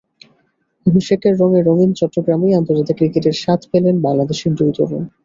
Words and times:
অভিষেকের 0.85 1.33
রঙে 1.41 1.61
রঙিন 1.61 1.91
চট্টগ্রামেই 1.99 2.57
আন্তর্জাতিক 2.59 2.95
ক্রিকেটের 2.99 3.35
স্বাদ 3.41 3.61
পেলেন 3.71 3.95
বাংলাদেশের 4.05 4.51
দুই 4.59 4.71
তরুণ। 4.77 5.03